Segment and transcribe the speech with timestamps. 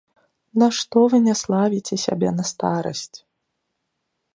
[0.61, 3.15] Нашто вы няславіце сябе на старасць?